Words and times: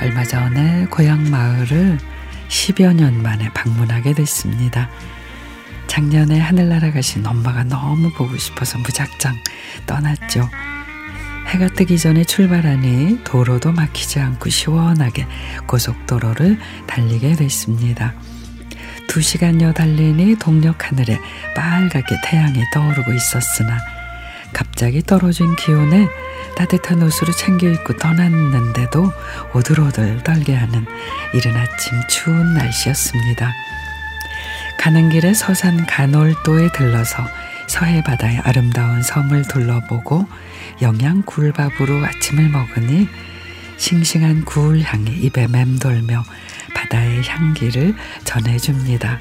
오래전에 0.00 0.86
고향 0.86 1.30
마을을 1.30 1.98
10여 2.48 2.94
년 2.94 3.22
만에 3.22 3.50
방문하게 3.52 4.14
됐습니다. 4.14 4.88
작년에 5.86 6.38
하늘나라 6.38 6.92
가신 6.92 7.26
엄마가 7.26 7.64
너무 7.64 8.10
보고 8.12 8.36
싶어서 8.36 8.78
무작정 8.78 9.34
떠났죠. 9.86 10.48
해가 11.48 11.68
뜨기 11.68 11.98
전에 11.98 12.24
출발하니 12.24 13.24
도로도 13.24 13.72
막히지 13.72 14.20
않고 14.20 14.48
시원하게 14.50 15.26
고속도로를 15.66 16.58
달리게 16.86 17.34
됐습니다. 17.34 18.14
두 19.08 19.20
시간여 19.20 19.72
달리니 19.72 20.36
동력 20.36 20.88
하늘에 20.88 21.18
빨갛게 21.56 22.20
태양이 22.24 22.62
떠오르고 22.72 23.12
있었으나 23.12 23.78
갑자기 24.52 25.02
떨어진 25.02 25.56
기온에 25.56 26.08
따뜻한 26.60 27.02
옷으로 27.02 27.32
챙겨 27.32 27.70
입고 27.70 27.96
떠났는데도 27.96 29.10
오들오들 29.54 30.22
떨게 30.24 30.54
하는 30.54 30.84
이른 31.32 31.56
아침 31.56 31.98
추운 32.06 32.52
날씨였습니다. 32.52 33.50
가는 34.78 35.08
길에 35.08 35.32
서산 35.32 35.86
간월도에 35.86 36.72
들러서 36.72 37.26
서해 37.66 38.02
바다의 38.02 38.40
아름다운 38.40 39.02
섬을 39.02 39.44
둘러보고 39.48 40.26
영양 40.82 41.22
굴밥으로 41.22 42.04
아침을 42.04 42.50
먹으니 42.50 43.08
싱싱한 43.78 44.44
굴 44.44 44.82
향이 44.82 45.12
입에 45.12 45.46
맴돌며 45.46 46.22
바다의 46.74 47.22
향기를 47.26 47.94
전해줍니다. 48.24 49.18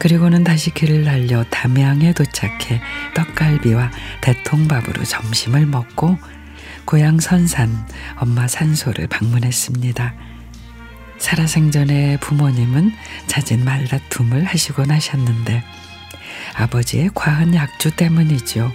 그리고는 0.00 0.44
다시 0.44 0.70
길을 0.70 1.04
날려 1.04 1.44
담양에 1.50 2.14
도착해 2.14 2.80
떡갈비와 3.14 3.90
대통밥으로 4.22 5.04
점심을 5.04 5.66
먹고 5.66 6.16
고향 6.86 7.20
선산 7.20 7.86
엄마 8.16 8.48
산소를 8.48 9.08
방문했습니다. 9.08 10.14
살아생전에 11.18 12.16
부모님은 12.16 12.92
잦은 13.26 13.62
말다툼을 13.62 14.44
하시곤 14.44 14.90
하셨는데 14.90 15.62
아버지의 16.54 17.10
과한 17.14 17.54
약주 17.54 17.90
때문이죠. 17.90 18.72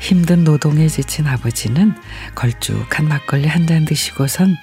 힘든 0.00 0.42
노동에 0.42 0.88
지친 0.88 1.26
아버지는 1.26 1.94
걸쭉한 2.34 3.06
막걸리 3.08 3.46
한 3.46 3.66
잔 3.66 3.84
드시고선 3.84 4.56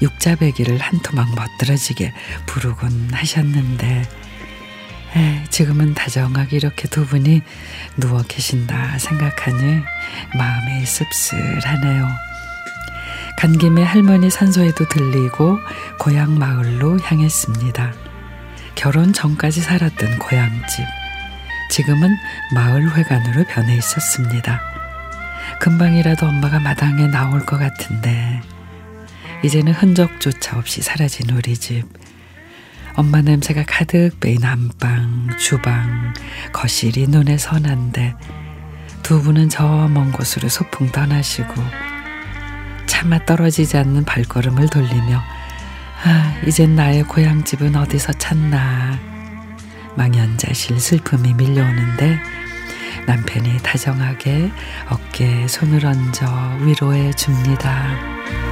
육자배기를 0.00 0.78
한 0.78 1.00
토막 1.02 1.34
멋들어지게 1.34 2.12
부르곤 2.46 3.10
하셨는데 3.12 3.86
에, 4.02 4.27
지금은 5.50 5.94
다정하게 5.94 6.56
이렇게 6.56 6.88
두 6.88 7.06
분이 7.06 7.42
누워 7.96 8.22
계신다 8.22 8.98
생각하니 8.98 9.82
마음이 10.36 10.86
씁쓸하네요. 10.86 12.08
간 13.36 13.56
김에 13.56 13.82
할머니 13.82 14.30
산소에도 14.30 14.88
들리고 14.88 15.58
고향 15.98 16.38
마을로 16.38 17.00
향했습니다. 17.00 17.92
결혼 18.74 19.12
전까지 19.12 19.60
살았던 19.60 20.18
고향집. 20.18 20.84
지금은 21.70 22.16
마을 22.54 22.94
회관으로 22.96 23.44
변해 23.44 23.76
있었습니다. 23.76 24.60
금방이라도 25.60 26.26
엄마가 26.26 26.60
마당에 26.60 27.06
나올 27.08 27.44
것 27.44 27.58
같은데 27.58 28.40
이제는 29.44 29.72
흔적조차 29.72 30.58
없이 30.58 30.82
사라진 30.82 31.30
우리 31.30 31.56
집. 31.56 31.97
엄마 32.98 33.22
냄새가 33.22 33.62
가득 33.64 34.18
배인 34.18 34.44
안방, 34.44 35.28
주방, 35.38 36.12
거실이 36.52 37.06
눈에 37.06 37.38
선한데 37.38 38.16
두 39.04 39.22
분은 39.22 39.48
저 39.50 39.86
먼 39.86 40.10
곳으로 40.10 40.48
소풍 40.48 40.90
떠나시고 40.90 41.54
차마 42.86 43.24
떨어지지 43.24 43.76
않는 43.76 44.04
발걸음을 44.04 44.68
돌리며 44.68 45.22
아, 46.04 46.34
이젠 46.44 46.74
나의 46.74 47.04
고향집은 47.04 47.76
어디서 47.76 48.14
찾나 48.14 48.98
망연자실 49.94 50.80
슬픔이 50.80 51.34
밀려오는데 51.34 52.18
남편이 53.06 53.58
다정하게 53.62 54.50
어깨에 54.88 55.46
손을 55.46 55.86
얹어 55.86 56.64
위로해 56.64 57.12
줍니다. 57.12 58.47